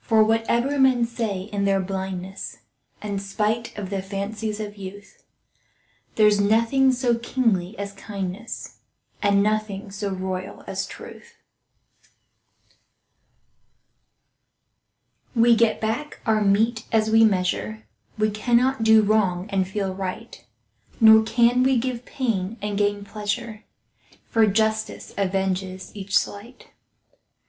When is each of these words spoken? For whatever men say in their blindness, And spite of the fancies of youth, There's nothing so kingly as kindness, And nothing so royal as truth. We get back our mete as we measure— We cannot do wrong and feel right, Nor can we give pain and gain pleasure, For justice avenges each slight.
For 0.00 0.24
whatever 0.24 0.80
men 0.80 1.04
say 1.06 1.42
in 1.42 1.64
their 1.64 1.78
blindness, 1.78 2.58
And 3.00 3.22
spite 3.22 3.78
of 3.78 3.88
the 3.88 4.02
fancies 4.02 4.58
of 4.58 4.76
youth, 4.76 5.22
There's 6.16 6.40
nothing 6.40 6.90
so 6.90 7.16
kingly 7.20 7.78
as 7.78 7.92
kindness, 7.92 8.78
And 9.22 9.44
nothing 9.44 9.92
so 9.92 10.10
royal 10.10 10.64
as 10.66 10.88
truth. 10.88 11.36
We 15.36 15.54
get 15.54 15.80
back 15.80 16.18
our 16.26 16.40
mete 16.40 16.84
as 16.90 17.08
we 17.08 17.24
measure— 17.24 17.84
We 18.18 18.30
cannot 18.32 18.82
do 18.82 19.02
wrong 19.02 19.48
and 19.50 19.68
feel 19.68 19.94
right, 19.94 20.44
Nor 21.00 21.22
can 21.22 21.62
we 21.62 21.78
give 21.78 22.04
pain 22.04 22.56
and 22.60 22.76
gain 22.76 23.04
pleasure, 23.04 23.62
For 24.26 24.46
justice 24.48 25.14
avenges 25.16 25.92
each 25.94 26.16
slight. 26.18 26.70